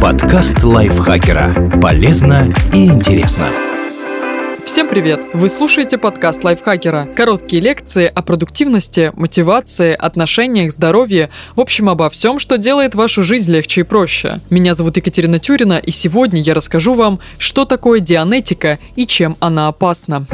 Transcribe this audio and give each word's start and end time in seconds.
Подкаст 0.00 0.62
лайфхакера. 0.62 1.78
Полезно 1.82 2.52
и 2.72 2.86
интересно. 2.86 3.48
Всем 4.64 4.88
привет! 4.88 5.26
Вы 5.34 5.50
слушаете 5.50 5.98
подкаст 5.98 6.44
лайфхакера. 6.44 7.08
Короткие 7.14 7.60
лекции 7.60 8.06
о 8.06 8.22
продуктивности, 8.22 9.12
мотивации, 9.14 9.92
отношениях, 9.92 10.72
здоровье, 10.72 11.28
в 11.56 11.60
общем, 11.60 11.90
обо 11.90 12.08
всем, 12.08 12.38
что 12.38 12.56
делает 12.56 12.94
вашу 12.94 13.22
жизнь 13.22 13.52
легче 13.52 13.82
и 13.82 13.84
проще. 13.84 14.40
Меня 14.48 14.74
зовут 14.74 14.96
Екатерина 14.96 15.38
Тюрина, 15.38 15.78
и 15.78 15.90
сегодня 15.90 16.40
я 16.40 16.54
расскажу 16.54 16.94
вам, 16.94 17.20
что 17.36 17.66
такое 17.66 18.00
дианетика 18.00 18.78
и 18.96 19.06
чем 19.06 19.36
она 19.40 19.68
опасна. 19.68 20.24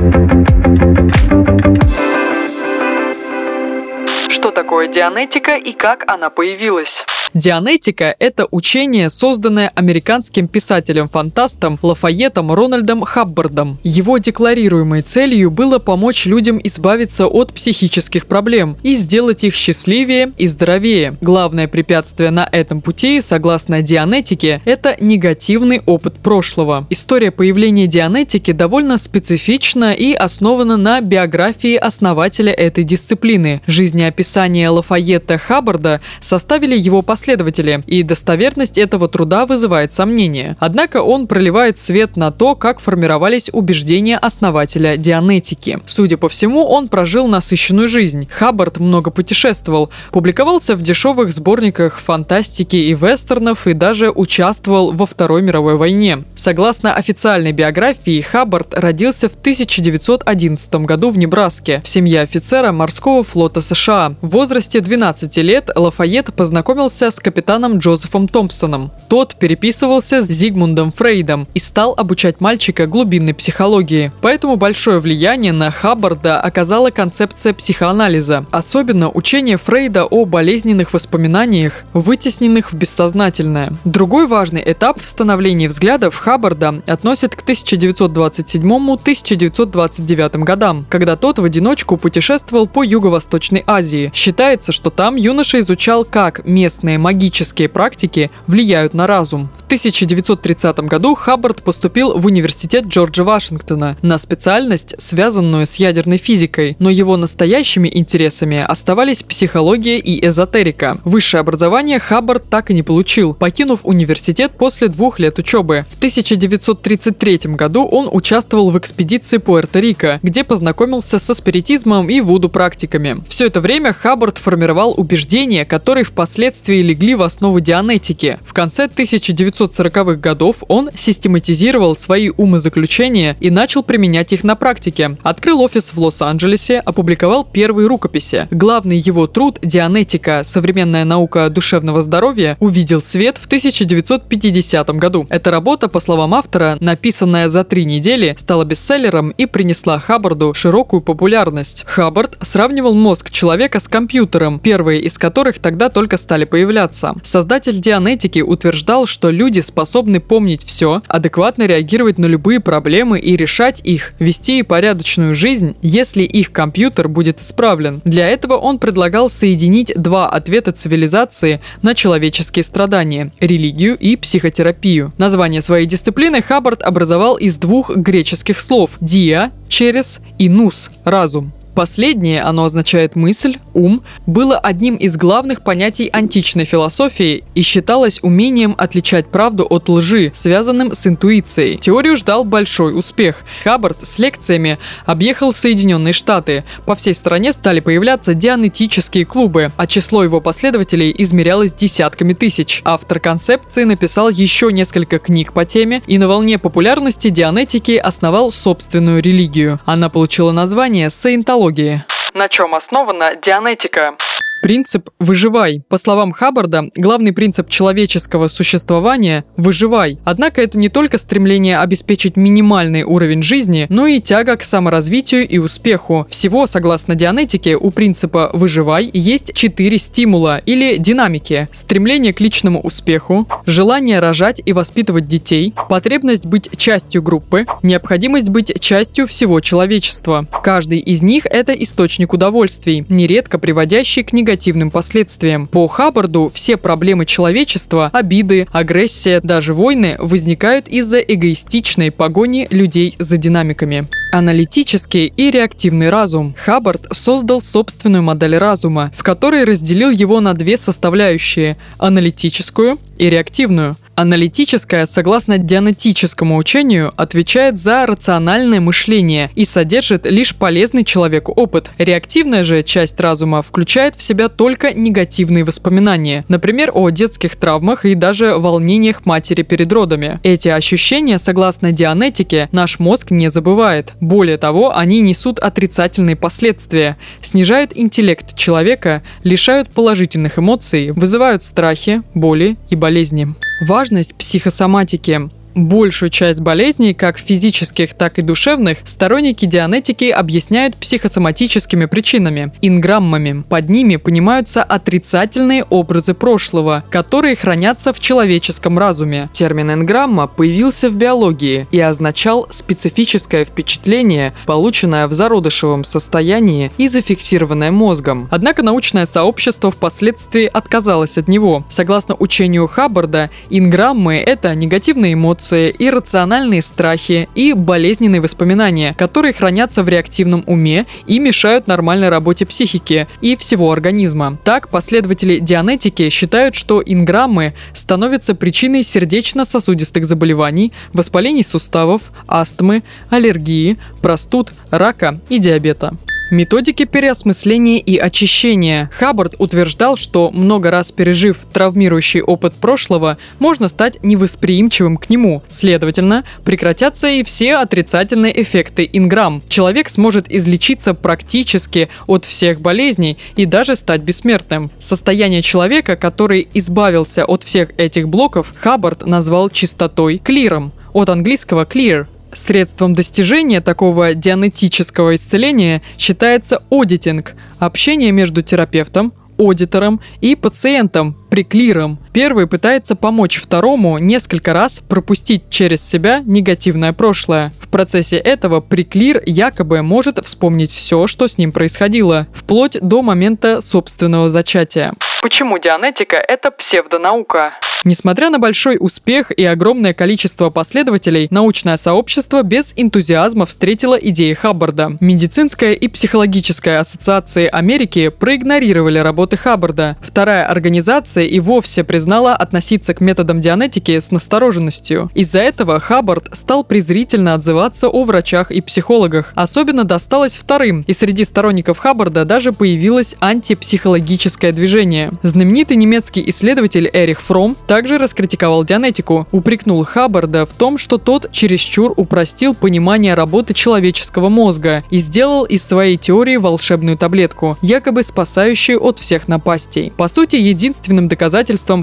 Что 4.29 4.51
такое 4.53 4.87
дианетика 4.87 5.57
и 5.57 5.73
как 5.73 6.05
она 6.07 6.31
появилась? 6.31 7.05
Дианетика– 7.37 8.17
это 8.19 8.49
учение, 8.51 9.11
созданное 9.11 9.71
американским 9.75 10.49
писателем-фантастом 10.49 11.79
Лафайетом 11.83 12.51
Рональдом 12.51 13.03
Хаббардом. 13.03 13.79
Его 13.83 14.17
декларируемой 14.17 15.03
целью 15.03 15.51
было 15.51 15.79
помочь 15.79 16.25
людям 16.25 16.59
избавиться 16.65 17.27
от 17.27 17.53
психических 17.53 18.25
проблем 18.25 18.79
и 18.83 18.95
сделать 18.95 19.45
их 19.45 19.55
счастливее 19.55 20.33
и 20.39 20.47
здоровее. 20.47 21.19
Главное 21.21 21.69
препятствие 21.69 22.31
на 22.31 22.49
этом 22.51 22.81
пути, 22.81 23.21
согласно 23.21 23.83
Дианетике, 23.83 24.63
это 24.65 24.97
негативный 24.99 25.83
опыт 25.85 26.15
прошлого. 26.15 26.87
История 26.89 27.31
появления 27.31 27.87
Дианетики 27.87 28.53
довольно 28.53 28.97
специфична 28.97 29.93
и 29.93 30.15
основана 30.15 30.79
на 30.79 31.03
биографии 31.03 31.77
основателя 31.77 32.53
этой 32.55 32.83
дисциплины. 32.83 33.61
Жизнеописание 33.67 34.71
Лафайета 34.71 35.37
Хаббарда 35.37 36.01
составили 36.21 36.75
его 36.75 37.03
последователи 37.03 37.26
последователи, 37.27 37.83
и 37.89 38.05
достоверность 38.05 38.79
этого 38.79 39.09
труда 39.09 39.47
вызывает 39.47 39.93
сомнения. 39.93 40.57
Однако 40.61 41.03
он 41.03 41.27
проливает 41.27 41.77
свет 41.77 42.17
на 42.17 42.31
то, 42.31 42.55
как 42.55 42.79
формировались 42.79 43.51
убеждения 43.53 44.17
основателя 44.17 44.97
дианетики. 44.97 45.81
Судя 45.87 46.19
по 46.19 46.29
всему, 46.29 46.65
он 46.65 46.87
прожил 46.87 47.27
насыщенную 47.27 47.89
жизнь. 47.89 48.29
Хаббард 48.31 48.79
много 48.79 49.11
путешествовал, 49.11 49.91
публиковался 50.13 50.77
в 50.77 50.83
дешевых 50.83 51.33
сборниках 51.33 51.99
фантастики 51.99 52.77
и 52.77 52.95
вестернов 52.95 53.67
и 53.67 53.73
даже 53.73 54.11
участвовал 54.11 54.93
во 54.93 55.05
Второй 55.05 55.43
мировой 55.43 55.75
войне. 55.75 56.23
Согласно 56.37 56.95
официальной 56.95 57.51
биографии, 57.51 58.21
Хаббард 58.21 58.73
родился 58.79 59.29
в 59.29 59.35
1911 59.35 60.75
году 60.87 61.11
в 61.11 61.19
Небраске 61.19 61.81
в 61.83 61.89
семье 61.89 62.21
офицера 62.21 62.71
морского 62.71 63.25
флота 63.25 63.61
США. 63.61 64.15
В 64.21 64.29
возрасте 64.29 64.79
12 64.79 65.37
лет 65.39 65.71
Лафайет 65.75 66.33
познакомился 66.33 67.06
с 67.11 67.21
капитаном 67.21 67.79
Джозефом 67.79 68.29
Томпсоном. 68.29 68.91
Тот 69.09 69.37
переписывался 69.37 70.23
с 70.23 70.27
Зигмундом 70.27 70.93
Фрейдом 70.93 71.49
и 71.55 71.59
стал 71.59 71.95
обучать 71.97 72.41
мальчика 72.41 72.87
глубинной 72.87 73.35
психологии. 73.35 74.13
Поэтому 74.21 74.57
большое 74.57 74.99
влияние 74.99 75.53
на 75.53 75.71
Хаббарда 75.71 76.41
оказала 76.41 76.91
концепция 76.91 77.55
психоанализа, 77.55 78.47
особенно 78.51 79.11
учение 79.11 79.57
Фрейда 79.57 80.05
о 80.05 80.25
болезненных 80.25 80.93
воспоминаниях, 80.93 81.85
вытесненных 81.93 82.73
в 82.73 82.77
бессознательное. 82.77 83.75
Другой 83.85 84.27
важный 84.27 84.63
этап 84.65 85.01
в 85.01 85.07
становлении 85.07 85.67
взглядов 85.67 86.17
Хаббарда 86.17 86.83
относит 86.87 87.37
к 87.37 87.49
1927-1929 87.49 90.45
годам, 90.45 90.87
когда 90.89 91.17
тот 91.17 91.39
в 91.39 91.45
одиночку 91.45 91.97
путешествовал 91.97 92.67
по 92.67 92.83
Юго-Восточной 92.83 93.65
Азии. 93.67 94.11
Считается, 94.15 94.73
что 94.73 94.91
там 94.91 95.17
юноша 95.17 95.61
изучал, 95.61 96.05
как 96.05 96.47
местные 96.47 96.96
магические 96.99 97.69
практики 97.69 98.31
влияют 98.47 98.95
на 98.95 99.07
разум. 99.07 99.51
В 99.57 99.67
1930 99.67 100.81
году 100.81 101.15
Хаббард 101.15 101.63
поступил 101.63 102.19
в 102.19 102.27
университет 102.27 102.87
Джорджа 102.87 103.25
Вашингтона 103.25 103.97
на 104.03 104.19
специальность, 104.19 104.95
связанную 104.99 105.67
с 105.67 105.77
ядерной 105.77 106.19
физикой, 106.19 106.77
но 106.79 106.91
его 106.91 107.17
настоящими 107.17 107.91
интересами 107.93 108.59
оставались 108.59 109.23
психология 109.23 109.99
и 109.99 110.25
эзотерика. 110.27 110.99
Высшее 111.05 111.41
образование 111.41 111.99
Хаббард 111.99 112.49
так 112.49 112.71
и 112.71 112.75
не 112.75 112.83
получил, 112.83 113.35
покинув 113.35 113.81
университет 113.85 114.53
после 114.57 114.89
двух 114.89 115.19
лет 115.19 115.39
учебы. 115.39 115.87
В 115.91 115.97
1933 115.97 117.39
году 117.55 117.85
он 117.85 118.09
участвовал 118.11 118.71
в 118.71 118.79
экспедиции 118.79 119.39
Пуэрто-Рико, 119.39 120.21
где 120.23 120.45
познакомился 120.45 121.19
со 121.19 121.35
спиритизмом 121.35 122.09
и 122.09 122.21
вуду-практиками. 122.21 123.25
Все 123.29 123.47
это 123.47 123.61
время 123.61 123.93
Хаббард 123.93 124.39
формировал 124.39 124.95
убеждения, 124.97 125.65
которые 125.65 126.05
впоследствии 126.05 126.83
легли 126.87 127.15
в 127.15 127.23
основу 127.23 127.61
дианетики. 127.61 128.39
В 128.45 128.55
конце 128.55 128.87
1940-х 128.87 130.15
годов 130.15 130.63
он 130.69 130.91
систематизировал 130.95 131.97
свои 131.97 132.31
умозаключения 132.31 133.37
и 133.41 133.51
начал 133.51 133.83
применять 133.83 134.33
их 134.33 134.45
на 134.45 134.55
практике. 134.55 135.17
Открыл 135.23 135.61
офис 135.63 135.93
в 135.93 136.01
Лос-Анджелесе, 136.01 136.79
опубликовал 136.79 137.45
первые 137.45 137.89
рукописи. 137.89 138.49
Главный 138.51 138.97
его 138.97 139.27
труд 139.27 139.59
«Дианетика. 139.63 140.43
Современная 140.45 141.05
наука 141.05 141.51
душевного 141.51 142.03
здоровья» 142.03 142.57
увидел 142.61 143.03
свет 143.03 143.37
в 143.39 143.47
1950 143.47 144.89
году. 144.91 145.27
Эта 145.29 145.51
работа, 145.51 145.89
по 145.89 146.01
словам 146.01 146.35
автора, 146.35 146.77
написанная 146.81 147.49
за 147.49 147.65
три 147.65 147.85
недели, 147.85 148.35
стала 148.39 148.65
бестселлером 148.65 149.31
и 149.31 149.47
принесла 149.47 149.99
Хаббарду 149.99 150.55
широкую 150.55 151.03
популярность. 151.03 151.85
Хаббард 151.87 152.39
сравнивал 152.43 152.95
мозг 152.95 153.31
человека 153.31 153.81
с 153.81 153.89
компьютером, 153.89 154.61
первые 154.61 155.01
из 155.01 155.19
которых 155.19 155.59
тогда 155.59 155.89
только 155.89 156.17
стали 156.17 156.45
появляться 156.45 156.76
меняться. 156.77 157.15
Создатель 157.23 157.81
Дианетики 157.81 158.41
утверждал, 158.41 159.07
что 159.07 159.31
люди 159.31 159.61
способны 159.61 160.21
помнить 160.21 160.65
все, 160.65 161.03
адекватно 161.09 161.65
реагировать 161.65 162.19
на 162.19 162.27
любые 162.27 162.61
проблемы 162.61 163.19
и 163.19 163.37
решать 163.37 163.81
их, 163.83 164.13
вести 164.19 164.63
порядочную 164.63 165.35
жизнь, 165.35 165.77
если 165.83 166.23
их 166.23 166.53
компьютер 166.53 167.09
будет 167.09 167.41
исправлен. 167.41 168.03
Для 168.05 168.29
этого 168.29 168.55
он 168.55 168.79
предлагал 168.79 169.31
соединить 169.31 169.93
два 169.97 170.29
ответа 170.29 170.73
цивилизации 170.73 171.61
на 171.83 171.95
человеческие 171.95 172.63
страдания– 172.63 173.33
религию 173.41 173.97
и 173.97 174.17
психотерапию. 174.17 175.13
Название 175.19 175.63
своей 175.63 175.87
дисциплины 175.87 176.43
Хаббард 176.43 176.83
образовал 176.83 177.37
из 177.37 177.57
двух 177.57 177.97
греческих 177.97 178.59
слов– 178.59 178.93
«диа»– 179.01 179.51
«через» 179.69 180.21
и 180.39 180.49
«нус»– 180.49 180.91
«разум». 181.05 181.53
Последнее, 181.77 182.41
оно 182.41 182.65
означает 182.65 183.17
мысль, 183.17 183.59
ум, 183.75 184.01
было 184.25 184.57
одним 184.57 184.97
из 184.97 185.19
главных 185.19 185.63
понятий 185.63 186.09
античной 186.11 186.65
философии 186.65 187.45
и 187.55 187.61
считалось 187.61 188.19
умением 188.23 188.75
отличать 188.79 189.27
правду 189.27 189.67
от 189.69 189.91
лжи, 189.91 190.31
связанным 190.33 190.95
с 190.95 191.07
интуицией. 191.07 191.77
Теорию 191.77 192.17
ждал 192.17 192.45
большой 192.45 192.99
успех. 192.99 193.45
Хаббард 193.63 194.07
с 194.07 194.19
лекциями 194.19 194.79
объехал 195.05 195.53
Соединенные 195.53 196.15
Штаты. 196.15 196.65
По 196.87 196.95
всей 196.95 197.13
стране 197.13 197.53
стали 197.53 197.81
появляться 197.81 198.33
дианетические 198.33 199.27
клубы, 199.27 199.71
а 199.77 199.87
число 199.87 200.25
его 200.25 200.41
последователей 200.41 201.15
измерялось 201.19 201.75
десятками 201.75 202.33
тысяч. 202.33 202.81
Автор 202.87 203.21
концепции 203.21 203.85
написал 203.85 204.31
еще 204.31 204.73
несколько 204.73 205.19
книг 205.19 205.53
по 205.53 205.67
теме 205.67 206.01
и 206.07 206.17
на 206.17 206.27
волне 206.27 206.57
популярности 206.57 207.29
дианетики 207.29 207.99
основал 207.99 208.51
собственную 208.51 209.21
религию. 209.21 209.79
Она 209.85 210.09
получила 210.09 210.53
название 210.53 211.11
саентология 211.11 211.66
психологии. 211.67 212.05
На 212.35 212.49
чем 212.49 212.75
основана 212.75 213.35
дианетика? 213.35 214.17
Принцип 214.63 215.11
«выживай». 215.21 215.83
По 215.89 215.99
словам 215.99 216.33
Хаббарда, 216.33 216.91
главный 216.97 217.33
принцип 217.33 217.69
человеческого 217.69 218.49
существования– 218.49 219.45
«выживай». 219.57 220.19
Однако 220.25 220.61
это 220.61 220.79
не 220.79 220.89
только 220.89 221.19
стремление 221.19 221.79
обеспечить 221.79 222.37
минимальный 222.37 223.05
уровень 223.05 223.43
жизни, 223.43 223.87
но 223.91 224.07
и 224.07 224.19
тяга 224.19 224.57
к 224.57 224.65
саморазвитию 224.65 225.47
и 225.47 225.59
успеху. 225.59 226.27
Всего, 226.31 226.67
согласно 226.67 227.15
дианетике, 227.15 227.77
у 227.77 227.91
принципа 227.91 228.51
«выживай» 228.55 229.09
есть 229.13 229.55
четыре 229.55 229.99
стимула 229.99 230.59
или 230.59 230.97
динамики. 230.97 231.69
Стремление 231.71 232.33
к 232.33 232.41
личному 232.41 232.81
успеху, 232.81 233.47
желание 233.67 234.19
рожать 234.19 234.61
и 234.65 234.73
воспитывать 234.73 235.29
детей, 235.29 235.75
потребность 235.89 236.47
быть 236.47 236.71
частью 236.77 237.23
группы, 237.23 237.67
необходимость 237.85 238.49
быть 238.49 238.81
частью 238.81 239.29
всего 239.29 239.61
человечества. 239.61 240.49
Каждый 240.65 240.99
из 240.99 241.23
них– 241.23 241.47
это 241.51 241.73
источник 241.73 242.33
удовольствий, 242.33 243.05
нередко 243.09 243.59
приводящий 243.59 244.25
к 244.25 244.33
негативным 244.33 244.56
негативным 244.57 244.91
последствиям. 244.91 245.67
По 245.67 245.87
Хаббарду 245.87 246.51
все 246.53 246.79
проблемы 246.79 247.27
человечества, 247.27 248.11
обиды, 248.13 248.67
агрессия, 248.73 249.41
даже 249.43 249.75
войны 249.75 250.17
возникают 250.19 250.89
из-за 250.89 251.19
эгоистичной 251.19 252.11
погони 252.11 252.67
людей 252.71 253.15
за 253.19 253.37
динамиками. 253.37 254.09
Аналитический 254.33 255.27
и 255.37 255.51
реактивный 255.51 256.09
разум. 256.09 256.55
Хаббард 256.57 257.07
создал 257.13 257.61
собственную 257.61 258.23
модель 258.23 258.57
разума, 258.57 259.13
в 259.15 259.23
которой 259.23 259.65
разделил 259.65 260.11
его 260.11 260.41
на 260.41 260.55
две 260.55 260.79
составляющие– 260.79 261.77
аналитическую 261.99 262.99
и 263.19 263.29
реактивную. 263.29 263.97
Аналитическое, 264.17 265.05
согласно 265.05 265.59
дианетическому 265.59 266.57
учению, 266.57 267.13
отвечает 267.19 267.79
за 267.79 268.07
рациональное 268.07 268.81
мышление 268.81 269.51
и 269.55 269.67
содержит 269.67 270.25
лишь 270.25 270.55
полезный 270.55 271.05
человеку 271.05 271.53
опыт. 271.53 271.91
Реактивная 271.99 272.65
же 272.65 272.83
часть 272.83 273.21
разума 273.21 273.61
включает 273.61 274.17
в 274.17 274.23
себя 274.23 274.49
только 274.49 274.95
негативные 274.95 275.65
воспоминания, 275.65 276.47
например, 276.49 276.93
о 276.95 277.11
детских 277.11 277.57
травмах 277.57 278.07
и 278.07 278.15
даже 278.15 278.55
волнениях 278.55 279.27
матери 279.27 279.61
перед 279.61 279.93
родами. 279.93 280.41
Эти 280.43 280.69
ощущения, 280.69 281.39
согласно 281.39 281.93
дианетике, 281.93 282.71
наш 282.73 282.99
мозг 282.99 283.31
не 283.31 283.51
забывает. 283.51 284.15
Более 284.23 284.57
того, 284.57 284.97
они 284.97 285.21
несут 285.21 285.59
отрицательные 285.59 286.37
последствия, 286.37 287.19
снижают 287.43 287.93
интеллект 287.95 288.57
человека, 288.57 289.23
лишают 289.45 289.91
положительных 289.91 290.59
эмоций, 290.59 291.11
вызывают 291.11 291.63
страхи, 291.63 292.23
боли 292.33 292.79
и 292.89 292.97
болезни. 292.97 293.55
Важность 293.81 294.37
психосоматики. 294.37 295.51
Большую 295.77 296.31
часть 296.31 296.63
болезней, 296.63 297.13
как 297.13 297.37
физических, 297.39 298.15
так 298.15 298.39
и 298.39 298.43
душевных, 298.43 298.97
сторонники 299.05 299.67
дианетики 299.67 300.31
объясняют 300.31 300.97
психосоматическими 300.97 302.07
причинами– 302.07 302.73
инграммами. 302.81 303.63
Под 303.69 303.91
ними 303.91 304.17
понимаются 304.17 304.83
отрицательные 304.83 305.85
образы 305.85 306.33
прошлого, 306.33 307.05
которые 307.11 307.57
хранятся 307.57 308.15
в 308.15 308.21
человеческом 308.21 308.99
разуме. 308.99 309.51
Термин 309.53 309.93
инграмма 309.93 310.47
появился 310.47 311.11
в 311.11 311.15
биологии 311.15 311.87
и 311.91 312.01
означал 312.01 312.67
специфическое 312.71 313.67
впечатление, 313.67 314.55
полученное 314.65 315.29
в 315.29 315.35
зародышевом 315.35 316.05
состоянии 316.05 316.91
и 316.97 317.07
зафиксированное 317.07 317.91
мозгом. 317.91 318.49
Однако 318.51 318.83
научное 318.83 319.27
сообщество 319.27 319.91
впоследствии 319.91 320.65
отказалось 320.65 321.37
от 321.37 321.49
него. 321.49 321.85
Согласно 321.91 322.35
учению 322.35 322.87
Хаббарда, 322.87 323.51
инграммы– 323.69 324.37
это 324.47 324.75
негативные 324.75 325.35
эмоции, 325.35 325.66
эмоции, 325.67 325.95
иррациональные 325.99 326.83
страхи 326.83 327.49
и 327.55 327.73
болезненные 327.73 328.41
воспоминания, 328.41 329.15
которые 329.15 329.53
хранятся 329.53 330.03
в 330.03 330.09
реактивном 330.09 330.65
уме 330.67 331.07
и 331.27 331.39
мешают 331.39 331.87
нормальной 331.87 332.29
работе 332.29 332.67
психики 332.67 333.27
и 333.41 333.57
всего 333.57 333.91
организма. 333.91 334.59
Так, 334.65 334.89
последователи 334.89 335.59
дианетики 335.59 336.29
считают, 336.31 336.75
что 336.75 337.03
инграммы 337.05 337.75
становятся 337.95 338.55
причиной 338.55 339.03
сердечно-сосудистых 339.03 340.25
заболеваний, 340.25 340.93
воспалений 341.13 341.65
суставов, 341.65 342.23
астмы, 342.47 343.03
аллергии, 343.31 343.99
простуд, 344.23 344.73
рака 344.91 345.41
и 345.49 345.59
диабета. 345.59 346.17
Методики 346.51 347.05
переосмысления 347.05 347.99
и 347.99 348.17
очищения. 348.17 349.11
Хаббард 349.13 349.57
утверждал, 349.59 350.17
что 350.17 350.53
много 350.53 350.93
раз 350.93 351.11
пережив 351.11 351.67
травмирующий 351.73 352.41
опыт 352.41 352.75
прошлого, 352.75 353.37
можно 353.59 353.89
стать 353.89 354.23
невосприимчивым 354.23 355.17
к 355.17 355.29
нему. 355.29 355.65
Следовательно, 355.67 356.45
прекратятся 356.65 357.29
и 357.29 357.43
все 357.43 357.75
отрицательные 357.75 358.63
эффекты 358.63 359.11
инграмм. 359.13 359.61
Человек 359.69 360.09
сможет 360.09 360.49
излечиться 360.49 361.15
практически 361.15 362.11
от 362.29 362.45
всех 362.45 362.81
болезней 362.81 363.39
и 363.57 363.65
даже 363.67 363.97
стать 363.97 364.21
бессмертным. 364.21 364.93
Состояние 365.01 365.63
человека, 365.63 366.15
который 366.15 366.69
избавился 366.75 367.45
от 367.45 367.65
всех 367.65 367.91
этих 367.99 368.29
блоков, 368.29 368.73
Хаббард 368.77 369.27
назвал 369.27 369.69
чистотой, 369.69 370.39
клиром 370.39 370.93
от 371.13 371.29
английского 371.29 371.87
clear 371.87 372.29
Средством 372.57 373.13
достижения 373.15 373.83
такого 373.83 374.33
дианетического 374.33 375.35
исцеления 375.35 376.01
считается 376.17 376.83
аудитинг– 376.91 377.55
общение 377.79 378.33
между 378.33 378.63
терапевтом, 378.63 379.35
аудитором 379.59 380.23
и 380.41 380.57
пациентом, 380.57 381.37
приклиром. 381.57 382.19
Первый 382.35 382.67
пытается 382.67 383.17
помочь 383.17 383.57
второму 383.57 384.19
несколько 384.19 384.75
раз 384.75 385.01
пропустить 385.01 385.71
через 385.71 386.07
себя 386.07 386.43
негативное 386.45 387.15
прошлое. 387.15 387.73
В 387.81 387.89
процессе 387.89 388.37
этого 388.37 388.81
приклир 388.81 389.43
якобы 389.47 390.03
может 390.03 390.45
вспомнить 390.45 390.91
все, 390.93 391.27
что 391.27 391.49
с 391.49 391.57
ним 391.57 391.73
происходило, 391.73 392.47
вплоть 392.53 392.99
до 393.01 393.23
момента 393.23 393.81
собственного 393.81 394.51
зачатия. 394.51 395.15
Почему 395.41 395.79
дианетика– 395.79 396.37
это 396.49 396.71
псевдонаука? 396.71 397.73
Несмотря 398.07 398.51
на 398.51 398.61
большой 398.61 398.99
успех 399.01 399.51
и 399.51 399.65
огромное 399.65 400.15
количество 400.15 400.71
последователей, 400.71 401.49
научное 401.51 401.97
сообщество 401.97 402.63
без 402.63 402.93
энтузиазма 402.95 403.67
встретило 403.67 404.15
идеи 404.15 404.53
Хаббарда. 404.53 405.17
Медицинская 405.21 405.93
и 405.93 406.07
психологическая 406.07 407.01
ассоциации 407.01 407.67
Америки 407.67 408.29
проигнорировали 408.29 409.19
работы 409.19 409.57
Хаббарда. 409.57 410.17
Вторая 410.21 410.67
организация 410.67 411.46
и 411.47 411.61
вовсе 411.61 412.05
признала 412.05 412.55
относиться 412.55 413.15
к 413.15 413.21
методам 413.21 413.61
дианетики 413.61 414.19
с 414.19 414.31
настороженностью. 414.31 415.31
Из-за 415.35 415.61
этого 415.61 416.01
Хаббард 416.01 416.49
стал 416.53 416.85
презрительно 416.85 417.55
отзываться 417.55 418.09
о 418.09 418.25
врачах 418.25 418.71
и 418.71 418.81
психологах. 418.81 419.53
Особенно 419.55 420.05
досталось 420.05 420.57
вторым, 420.57 421.05
и 421.07 421.13
среди 421.13 421.45
сторонников 421.45 421.99
Хаббарда 421.99 422.45
даже 422.45 422.73
появилось 422.73 423.37
антипсихологическое 423.41 424.73
движение. 424.73 425.33
Знаменитый 425.43 425.97
немецкий 425.97 426.49
исследователь 426.51 427.09
Эрих 427.13 427.41
Фром 427.41 427.77
также 427.87 428.19
раскритиковал 428.19 428.85
дианетику, 428.85 429.47
упрекнул 429.53 430.05
Хаббарда 430.05 430.67
в 430.67 430.73
том, 430.73 430.99
что 430.99 431.19
тот 431.19 431.51
чересчур 431.53 432.13
упростил 432.17 432.75
понимание 432.75 433.35
работы 433.35 433.75
человеческого 433.75 434.49
мозга 434.49 435.05
и 435.11 435.19
сделал 435.19 435.65
из 435.65 435.83
своей 435.85 436.17
теории 436.17 436.57
волшебную 436.57 437.17
таблетку, 437.17 437.77
якобы 437.83 438.23
спасающую 438.23 439.03
от 439.03 439.19
всех 439.19 439.49
напастей. 439.49 440.13
По 440.17 440.29
сути, 440.29 440.57
единственным 440.57 441.29
доказательством 441.29 441.36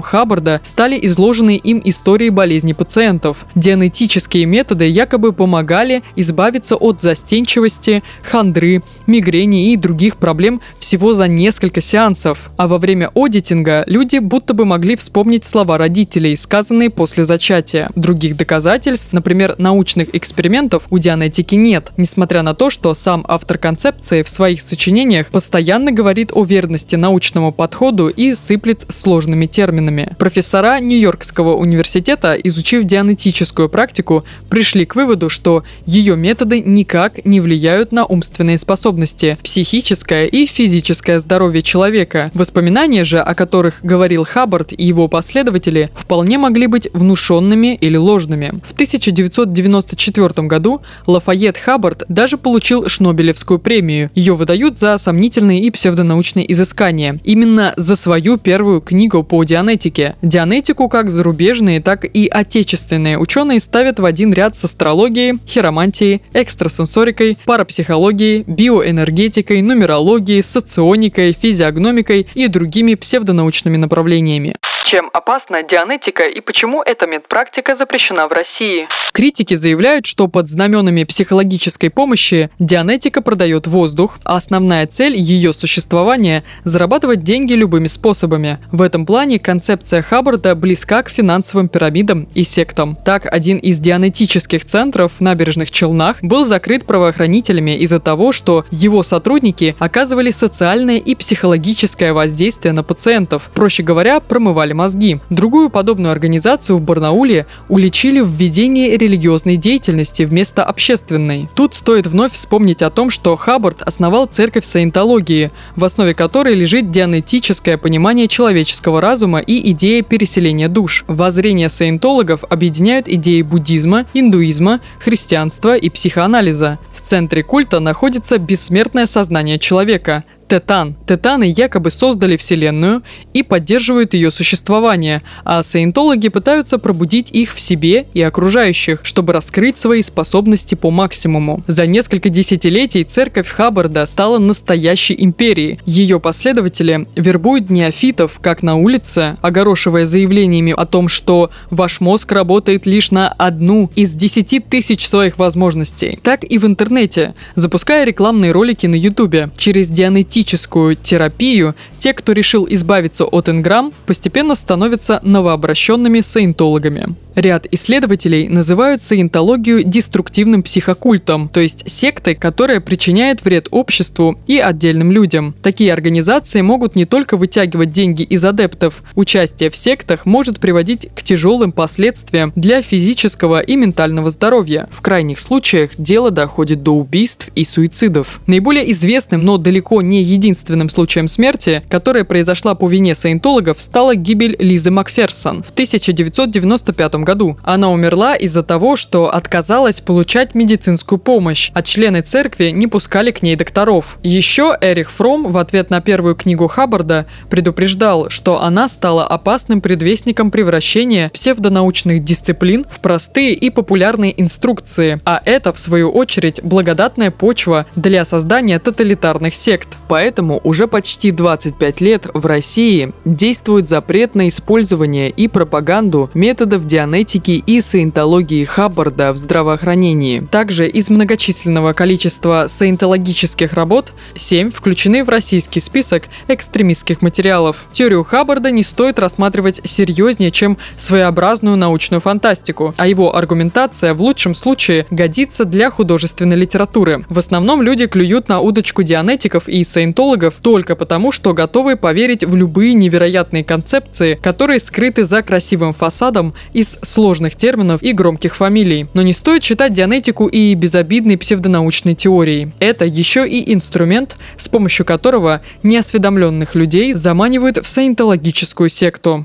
Хаббарда 0.00 0.60
стали 0.64 0.98
изложенные 1.02 1.58
им 1.58 1.80
истории 1.84 2.28
болезней 2.28 2.74
пациентов. 2.74 3.46
Дианетические 3.54 4.46
методы 4.46 4.86
якобы 4.86 5.32
помогали 5.32 6.02
избавиться 6.16 6.76
от 6.76 7.00
застенчивости, 7.00 8.02
хандры, 8.22 8.82
мигрени 9.06 9.72
и 9.72 9.76
других 9.76 10.16
проблем 10.16 10.60
всего 10.78 11.14
за 11.14 11.28
несколько 11.28 11.80
сеансов. 11.80 12.50
А 12.56 12.68
во 12.68 12.78
время 12.78 13.10
аудитинга 13.14 13.84
люди 13.86 14.18
будто 14.18 14.54
бы 14.54 14.64
могли 14.64 14.96
вспомнить 14.96 15.44
слова 15.44 15.78
родителей, 15.78 16.36
сказанные 16.36 16.90
после 16.90 17.24
зачатия. 17.24 17.90
Других 17.94 18.36
доказательств, 18.36 19.12
например, 19.12 19.54
научных 19.58 20.14
экспериментов, 20.14 20.84
у 20.90 20.98
дианетики 20.98 21.54
нет, 21.54 21.92
несмотря 21.96 22.42
на 22.42 22.54
то, 22.54 22.70
что 22.70 22.94
сам 22.94 23.24
автор 23.28 23.58
концепции 23.58 24.22
в 24.22 24.28
своих 24.28 24.60
сочинениях 24.60 25.28
постоянно 25.28 25.92
говорит 25.92 26.30
о 26.32 26.44
верности 26.44 26.96
научному 26.96 27.52
подходу 27.52 28.08
и 28.08 28.34
сыплет 28.34 28.84
сложными 29.24 29.46
терминами. 29.46 30.08
Профессора 30.18 30.80
Нью-Йоркского 30.80 31.54
университета, 31.54 32.34
изучив 32.34 32.84
дианетическую 32.84 33.68
практику, 33.68 34.24
пришли 34.50 34.84
к 34.84 34.96
выводу, 34.96 35.30
что 35.30 35.64
ее 35.86 36.16
методы 36.16 36.60
никак 36.60 37.24
не 37.24 37.40
влияют 37.40 37.92
на 37.92 38.04
умственные 38.04 38.58
способности, 38.58 39.38
психическое 39.42 40.26
и 40.26 40.46
физическое 40.46 41.20
здоровье 41.20 41.62
человека. 41.62 42.30
Воспоминания 42.34 43.04
же, 43.04 43.18
о 43.18 43.34
которых 43.34 43.80
говорил 43.82 44.24
Хаббард 44.24 44.72
и 44.72 44.84
его 44.84 45.08
последователи, 45.08 45.88
вполне 45.94 46.36
могли 46.36 46.66
быть 46.66 46.88
внушенными 46.92 47.74
или 47.74 47.96
ложными. 47.96 48.60
В 48.66 48.72
1994 48.74 50.46
году 50.46 50.82
Лафайет 51.06 51.56
Хаббард 51.56 52.04
даже 52.08 52.36
получил 52.36 52.88
Шнобелевскую 52.88 53.58
премию. 53.58 54.10
Ее 54.14 54.34
выдают 54.34 54.78
за 54.78 54.98
сомнительные 54.98 55.60
и 55.60 55.70
псевдонаучные 55.70 56.50
изыскания. 56.52 57.18
Именно 57.24 57.72
за 57.76 57.96
свою 57.96 58.36
первую 58.36 58.80
книгу 58.80 59.13
по 59.22 59.44
дианетике. 59.44 60.16
Дианетику 60.22 60.88
как 60.88 61.10
зарубежные, 61.10 61.80
так 61.80 62.04
и 62.04 62.28
отечественные 62.28 63.18
ученые 63.18 63.60
ставят 63.60 63.98
в 63.98 64.04
один 64.04 64.32
ряд 64.32 64.56
с 64.56 64.64
астрологией, 64.64 65.38
хиромантией, 65.46 66.22
экстрасенсорикой, 66.32 67.38
парапсихологией, 67.44 68.44
биоэнергетикой, 68.46 69.62
нумерологией, 69.62 70.42
соционикой, 70.42 71.32
физиогномикой 71.32 72.26
и 72.34 72.48
другими 72.48 72.94
псевдонаучными 72.94 73.76
направлениями. 73.76 74.56
Чем 74.94 75.10
опасна 75.12 75.64
дианетика 75.64 76.22
и 76.22 76.40
почему 76.40 76.80
эта 76.80 77.08
медпрактика 77.08 77.74
запрещена 77.74 78.28
в 78.28 78.32
России? 78.32 78.86
Критики 79.10 79.54
заявляют, 79.54 80.06
что 80.06 80.28
под 80.28 80.48
знаменами 80.48 81.02
психологической 81.02 81.90
помощи 81.90 82.50
дианетика 82.60 83.20
продает 83.20 83.66
воздух, 83.66 84.18
а 84.24 84.36
основная 84.36 84.86
цель 84.86 85.16
ее 85.16 85.52
существования– 85.52 86.44
зарабатывать 86.64 87.24
деньги 87.24 87.54
любыми 87.54 87.88
способами. 87.88 88.58
В 88.70 88.82
этом 88.82 89.04
плане 89.04 89.40
концепция 89.40 90.00
Хаббарда 90.00 90.54
близка 90.54 91.02
к 91.02 91.10
финансовым 91.10 91.68
пирамидам 91.68 92.28
и 92.34 92.44
сектам. 92.44 92.96
Так, 93.04 93.26
один 93.32 93.58
из 93.58 93.78
дианетических 93.78 94.64
центров 94.64 95.12
в 95.18 95.20
набережных 95.20 95.72
Челнах 95.72 96.22
был 96.22 96.44
закрыт 96.44 96.86
правоохранителями 96.86 97.76
из-за 97.78 97.98
того, 97.98 98.30
что 98.30 98.64
его 98.70 99.02
сотрудники 99.02 99.74
оказывали 99.80 100.30
социальное 100.30 100.98
и 100.98 101.16
психологическое 101.16 102.12
воздействие 102.12 102.72
на 102.72 102.84
пациентов. 102.84 103.50
Проще 103.54 103.82
говоря, 103.82 104.20
промывали 104.20 104.72
мозги. 104.72 104.83
Другую 105.30 105.70
подобную 105.70 106.12
организацию 106.12 106.76
в 106.76 106.80
Барнауле 106.80 107.46
уличили 107.68 108.20
в 108.20 108.30
ведении 108.30 108.96
религиозной 108.96 109.56
деятельности 109.56 110.22
вместо 110.24 110.64
общественной. 110.64 111.48
Тут 111.54 111.74
стоит 111.74 112.06
вновь 112.06 112.32
вспомнить 112.32 112.82
о 112.82 112.90
том, 112.90 113.10
что 113.10 113.36
Хаббард 113.36 113.82
основал 113.82 114.26
церковь 114.26 114.64
саентологии, 114.64 115.50
в 115.76 115.84
основе 115.84 116.14
которой 116.14 116.54
лежит 116.54 116.90
дианетическое 116.90 117.76
понимание 117.78 118.28
человеческого 118.28 119.00
разума 119.00 119.40
и 119.40 119.70
идея 119.72 120.02
переселения 120.02 120.68
душ. 120.68 121.04
Воззрения 121.06 121.68
саентологов 121.68 122.44
объединяют 122.48 123.08
идеи 123.08 123.42
буддизма, 123.42 124.06
индуизма, 124.14 124.80
христианства 124.98 125.76
и 125.76 125.88
психоанализа. 125.88 126.78
В 126.94 127.00
центре 127.00 127.42
культа 127.42 127.80
находится 127.80 128.38
бессмертное 128.38 129.06
сознание 129.06 129.58
человека, 129.58 130.24
Тетан. 130.48 130.94
Тетаны 131.06 131.44
якобы 131.44 131.90
создали 131.90 132.36
Вселенную 132.36 133.02
и 133.32 133.42
поддерживают 133.42 134.14
ее 134.14 134.30
существование, 134.30 135.22
а 135.44 135.62
саентологи 135.62 136.28
пытаются 136.28 136.78
пробудить 136.78 137.30
их 137.30 137.54
в 137.54 137.60
себе 137.60 138.06
и 138.14 138.22
окружающих, 138.22 139.00
чтобы 139.02 139.32
раскрыть 139.32 139.78
свои 139.78 140.02
способности 140.02 140.74
по 140.74 140.90
максимуму. 140.90 141.62
За 141.66 141.86
несколько 141.86 142.28
десятилетий 142.28 143.04
церковь 143.04 143.48
Хаббарда 143.48 144.06
стала 144.06 144.38
настоящей 144.38 145.16
империей. 145.18 145.80
Ее 145.86 146.20
последователи 146.20 147.06
вербуют 147.16 147.70
неофитов 147.70 148.38
как 148.40 148.62
на 148.62 148.76
улице, 148.76 149.36
огорошивая 149.42 150.06
заявлениями 150.06 150.74
о 150.76 150.86
том, 150.86 151.08
что 151.08 151.50
ваш 151.70 152.00
мозг 152.00 152.30
работает 152.32 152.86
лишь 152.86 153.10
на 153.10 153.28
одну 153.28 153.90
из 153.96 154.14
десяти 154.14 154.60
тысяч 154.60 155.08
своих 155.08 155.38
возможностей, 155.38 156.18
так 156.22 156.44
и 156.44 156.58
в 156.58 156.66
интернете, 156.66 157.34
запуская 157.54 158.04
рекламные 158.04 158.52
ролики 158.52 158.86
на 158.86 158.94
ютубе. 158.94 159.50
Через 159.56 159.88
дианетические 159.88 160.33
диагностическую 160.34 160.96
терапию, 160.96 161.74
те, 162.04 162.12
кто 162.12 162.32
решил 162.32 162.66
избавиться 162.68 163.24
от 163.24 163.48
инграмм, 163.48 163.90
постепенно 164.04 164.56
становятся 164.56 165.20
новообращенными 165.22 166.20
саентологами. 166.20 167.16
Ряд 167.34 167.66
исследователей 167.72 168.46
называют 168.46 169.02
саентологию 169.02 169.82
деструктивным 169.82 170.62
психокультом, 170.62 171.48
то 171.48 171.60
есть 171.60 171.90
сектой, 171.90 172.34
которая 172.34 172.80
причиняет 172.80 173.44
вред 173.44 173.68
обществу 173.70 174.38
и 174.46 174.58
отдельным 174.58 175.10
людям. 175.10 175.54
Такие 175.62 175.92
организации 175.92 176.60
могут 176.60 176.94
не 176.94 177.06
только 177.06 177.36
вытягивать 177.36 177.90
деньги 177.90 178.22
из 178.22 178.44
адептов, 178.44 179.02
участие 179.14 179.70
в 179.70 179.76
сектах 179.76 180.26
может 180.26 180.60
приводить 180.60 181.08
к 181.14 181.22
тяжелым 181.22 181.72
последствиям 181.72 182.52
для 182.54 182.82
физического 182.82 183.60
и 183.60 183.74
ментального 183.74 184.30
здоровья. 184.30 184.88
В 184.92 185.00
крайних 185.00 185.40
случаях 185.40 185.92
дело 185.98 186.30
доходит 186.30 186.82
до 186.82 186.92
убийств 186.92 187.48
и 187.54 187.64
суицидов. 187.64 188.40
Наиболее 188.46 188.90
известным, 188.92 189.44
но 189.44 189.56
далеко 189.56 190.02
не 190.02 190.22
единственным 190.22 190.88
случаем 190.88 191.26
смерти, 191.26 191.82
которая 191.94 192.24
произошла 192.24 192.74
по 192.74 192.88
вине 192.88 193.14
саентологов, 193.14 193.80
стала 193.80 194.16
гибель 194.16 194.56
Лизы 194.58 194.90
Макферсон 194.90 195.62
в 195.62 195.70
1995 195.70 197.14
году. 197.22 197.56
Она 197.62 197.88
умерла 197.88 198.34
из-за 198.34 198.64
того, 198.64 198.96
что 198.96 199.32
отказалась 199.32 200.00
получать 200.00 200.56
медицинскую 200.56 201.20
помощь, 201.20 201.70
а 201.72 201.82
члены 201.84 202.22
церкви 202.22 202.70
не 202.70 202.88
пускали 202.88 203.30
к 203.30 203.42
ней 203.42 203.54
докторов. 203.54 204.18
Еще 204.24 204.76
Эрих 204.80 205.12
Фром 205.12 205.52
в 205.52 205.56
ответ 205.56 205.90
на 205.90 206.00
первую 206.00 206.34
книгу 206.34 206.66
Хаббарда 206.66 207.26
предупреждал, 207.48 208.28
что 208.28 208.60
она 208.60 208.88
стала 208.88 209.24
опасным 209.24 209.80
предвестником 209.80 210.50
превращения 210.50 211.28
псевдонаучных 211.28 212.24
дисциплин 212.24 212.86
в 212.90 212.98
простые 212.98 213.52
и 213.54 213.70
популярные 213.70 214.34
инструкции, 214.42 215.20
а 215.24 215.40
это, 215.44 215.72
в 215.72 215.78
свою 215.78 216.10
очередь, 216.10 216.60
благодатная 216.64 217.30
почва 217.30 217.86
для 217.94 218.24
создания 218.24 218.80
тоталитарных 218.80 219.54
сект. 219.54 219.90
Поэтому 220.08 220.60
уже 220.64 220.88
почти 220.88 221.30
25 221.30 221.83
лет 222.00 222.26
в 222.32 222.46
России 222.46 223.12
действует 223.24 223.88
запрет 223.88 224.34
на 224.34 224.48
использование 224.48 225.30
и 225.30 225.48
пропаганду 225.48 226.30
методов 226.34 226.86
дианетики 226.86 227.62
и 227.66 227.80
саентологии 227.80 228.64
Хаббарда 228.64 229.32
в 229.32 229.36
здравоохранении. 229.36 230.40
Также 230.50 230.88
из 230.88 231.10
многочисленного 231.10 231.92
количества 231.92 232.66
саентологических 232.68 233.72
работ 233.72 234.12
7 234.36 234.70
включены 234.70 235.24
в 235.24 235.28
российский 235.28 235.80
список 235.80 236.24
экстремистских 236.48 237.22
материалов. 237.22 237.86
Теорию 237.92 238.24
Хаббарда 238.24 238.70
не 238.70 238.82
стоит 238.82 239.18
рассматривать 239.18 239.80
серьезнее, 239.84 240.50
чем 240.50 240.78
своеобразную 240.96 241.76
научную 241.76 242.20
фантастику, 242.20 242.94
а 242.96 243.06
его 243.06 243.36
аргументация 243.36 244.14
в 244.14 244.22
лучшем 244.22 244.54
случае 244.54 245.06
годится 245.10 245.64
для 245.64 245.90
художественной 245.90 246.56
литературы. 246.56 247.24
В 247.28 247.38
основном 247.38 247.82
люди 247.82 248.06
клюют 248.06 248.48
на 248.48 248.60
удочку 248.60 249.02
дианетиков 249.02 249.68
и 249.68 249.84
саентологов 249.84 250.54
только 250.60 250.96
потому, 250.96 251.32
что 251.32 251.52
готовы 251.74 251.96
поверить 251.96 252.44
в 252.44 252.54
любые 252.54 252.94
невероятные 252.94 253.64
концепции, 253.64 254.38
которые 254.40 254.78
скрыты 254.78 255.24
за 255.24 255.42
красивым 255.42 255.92
фасадом 255.92 256.54
из 256.72 256.98
сложных 257.02 257.56
терминов 257.56 258.00
и 258.00 258.12
громких 258.12 258.54
фамилий. 258.54 259.06
Но 259.12 259.22
не 259.22 259.32
стоит 259.32 259.64
считать 259.64 259.92
дианетику 259.92 260.46
и 260.46 260.72
безобидной 260.74 261.36
псевдонаучной 261.36 262.14
теорией. 262.14 262.70
Это 262.78 263.06
еще 263.06 263.44
и 263.48 263.74
инструмент, 263.74 264.36
с 264.56 264.68
помощью 264.68 265.04
которого 265.04 265.62
неосведомленных 265.82 266.76
людей 266.76 267.12
заманивают 267.12 267.78
в 267.78 267.88
саентологическую 267.88 268.88
секту. 268.88 269.44